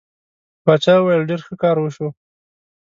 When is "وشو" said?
1.79-2.07